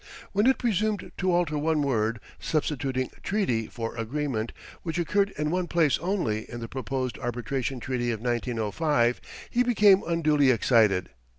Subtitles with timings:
[0.31, 5.67] When it presumed to alter one word, substituting "treaty" for "agreement," which occurred in one
[5.67, 11.11] place only in the proposed Arbitration Treaty of 1905, he became unduly excited.